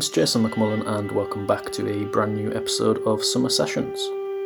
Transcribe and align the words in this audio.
Name's 0.00 0.08
Jason 0.08 0.48
McMullen, 0.48 0.86
and 0.86 1.12
welcome 1.12 1.46
back 1.46 1.70
to 1.72 1.86
a 1.86 2.06
brand 2.06 2.34
new 2.34 2.50
episode 2.54 3.02
of 3.06 3.22
Summer 3.22 3.50
Sessions. 3.50 3.98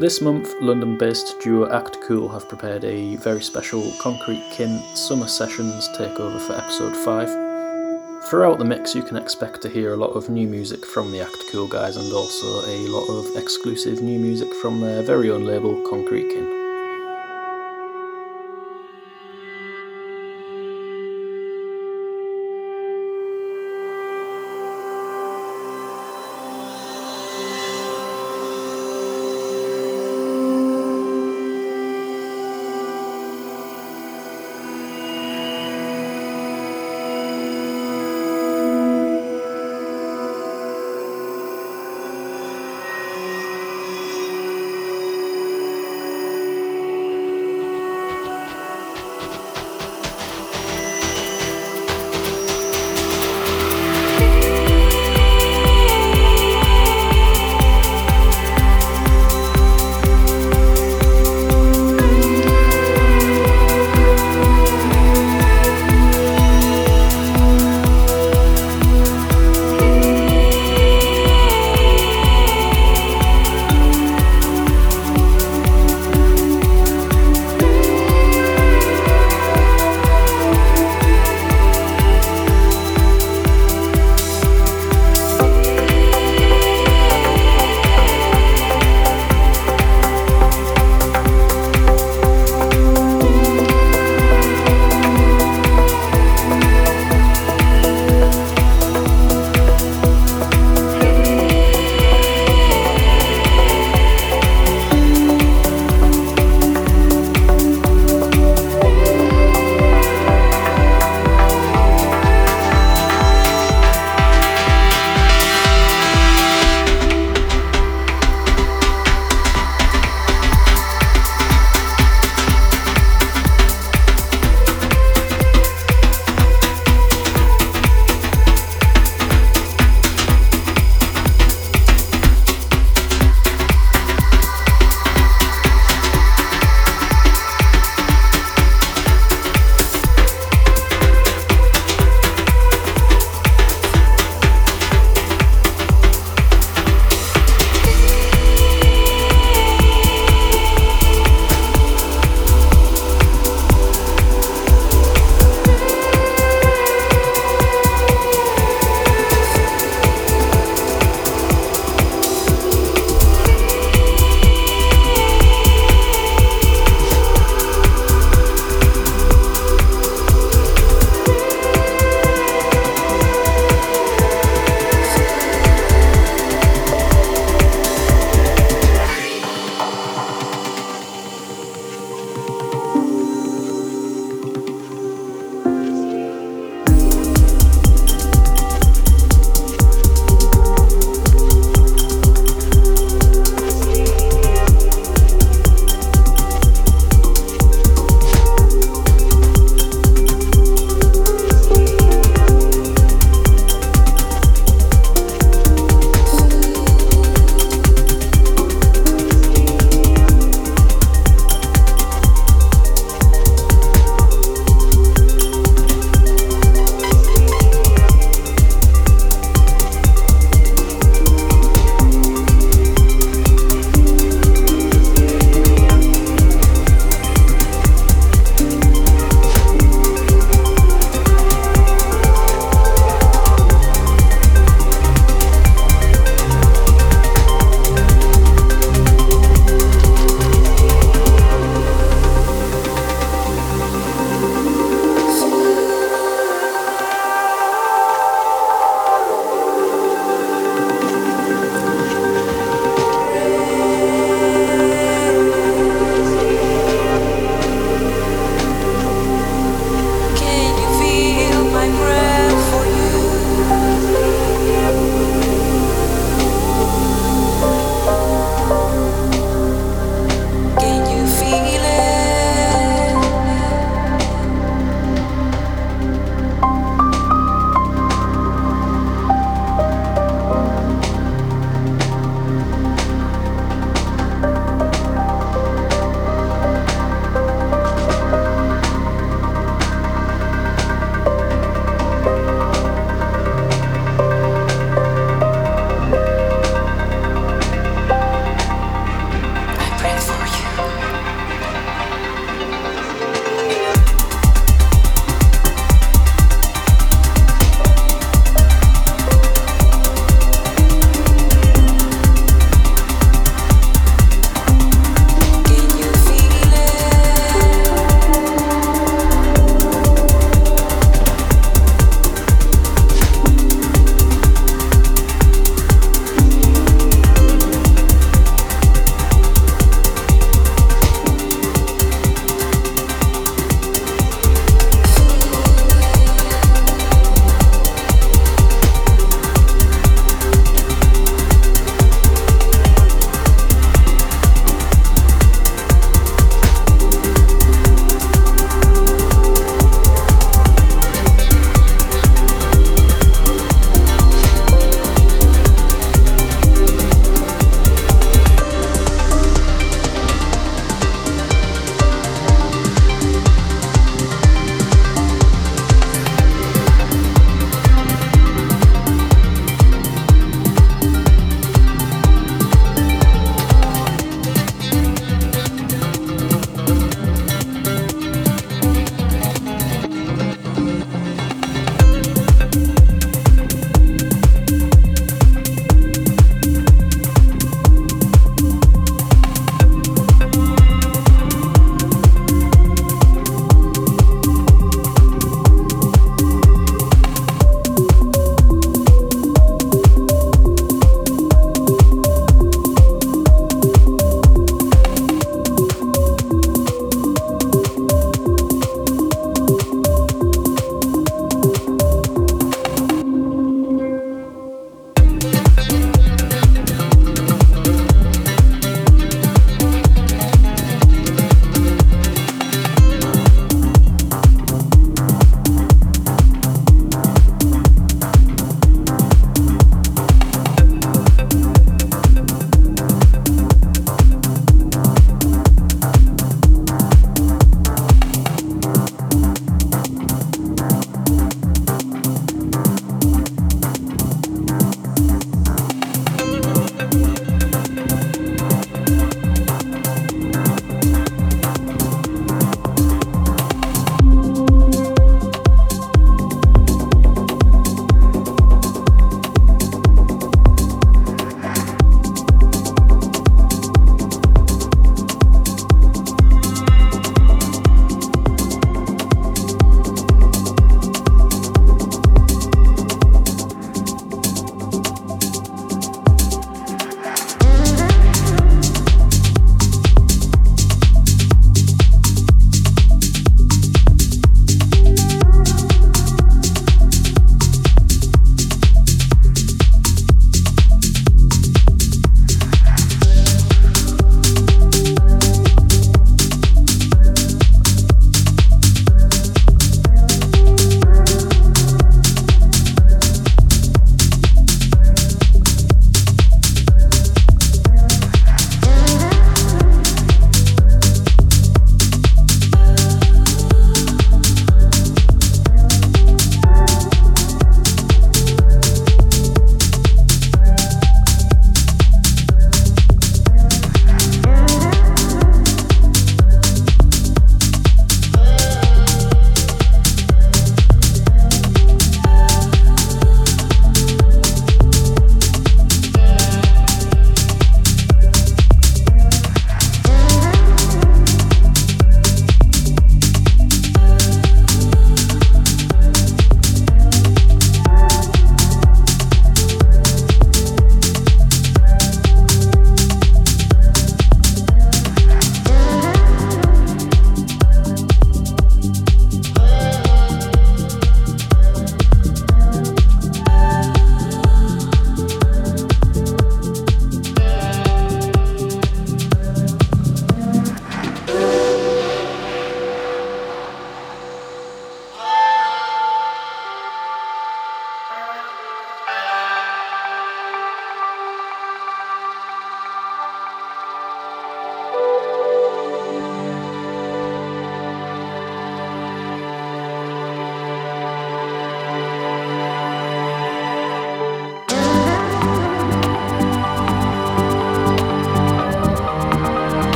This 0.00 0.20
month, 0.20 0.52
London 0.60 0.98
based 0.98 1.38
duo 1.38 1.70
Act 1.72 2.00
Cool 2.00 2.26
have 2.30 2.48
prepared 2.48 2.82
a 2.82 3.14
very 3.14 3.40
special 3.40 3.92
Concrete 4.00 4.42
Kin 4.50 4.82
Summer 4.96 5.28
Sessions 5.28 5.88
takeover 5.90 6.40
for 6.40 6.54
episode 6.54 6.96
5. 6.96 8.24
Throughout 8.28 8.58
the 8.58 8.64
mix, 8.64 8.92
you 8.92 9.04
can 9.04 9.16
expect 9.16 9.62
to 9.62 9.68
hear 9.68 9.92
a 9.92 9.96
lot 9.96 10.16
of 10.16 10.28
new 10.28 10.48
music 10.48 10.84
from 10.84 11.12
the 11.12 11.20
Act 11.20 11.44
Cool 11.52 11.68
guys 11.68 11.96
and 11.96 12.12
also 12.12 12.68
a 12.68 12.88
lot 12.88 13.06
of 13.08 13.36
exclusive 13.36 14.02
new 14.02 14.18
music 14.18 14.52
from 14.54 14.80
their 14.80 15.04
very 15.04 15.30
own 15.30 15.44
label, 15.44 15.80
Concrete 15.88 16.28
Kin. 16.28 16.55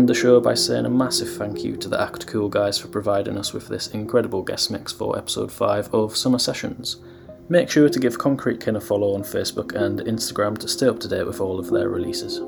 End 0.00 0.08
the 0.08 0.14
show 0.14 0.40
by 0.40 0.54
saying 0.54 0.86
a 0.86 0.88
massive 0.88 1.30
thank 1.36 1.62
you 1.62 1.76
to 1.76 1.86
the 1.86 2.00
Act 2.00 2.26
Cool 2.26 2.48
guys 2.48 2.78
for 2.78 2.88
providing 2.88 3.36
us 3.36 3.52
with 3.52 3.68
this 3.68 3.88
incredible 3.88 4.42
guest 4.42 4.70
mix 4.70 4.94
for 4.94 5.18
episode 5.18 5.52
5 5.52 5.92
of 5.92 6.16
Summer 6.16 6.38
Sessions. 6.38 6.96
Make 7.50 7.68
sure 7.68 7.90
to 7.90 8.00
give 8.00 8.16
Concrete 8.16 8.60
Kin 8.60 8.76
a 8.76 8.80
follow 8.80 9.14
on 9.14 9.22
Facebook 9.22 9.74
and 9.74 10.00
Instagram 10.00 10.56
to 10.56 10.68
stay 10.68 10.86
up 10.88 11.00
to 11.00 11.08
date 11.08 11.26
with 11.26 11.42
all 11.42 11.58
of 11.58 11.70
their 11.70 11.90
releases. 11.90 12.40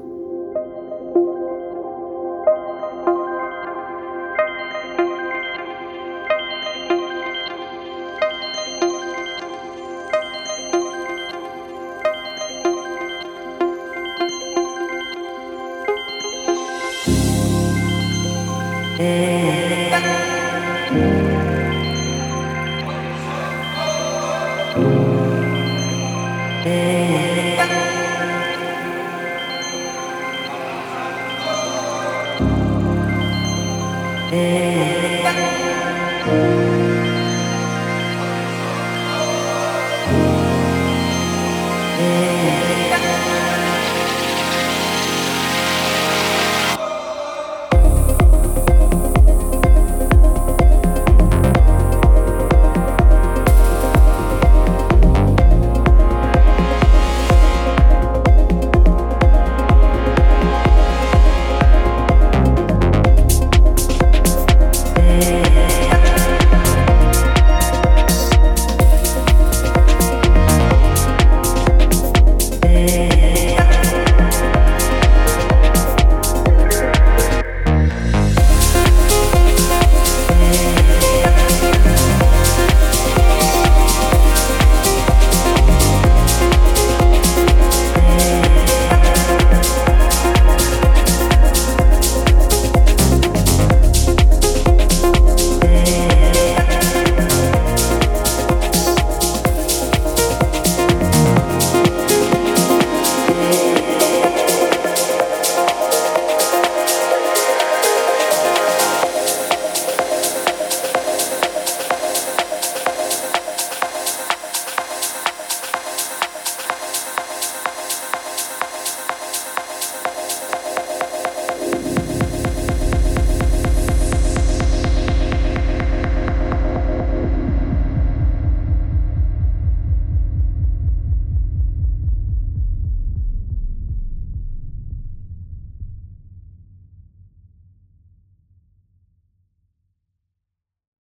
Bye. 36.24 36.61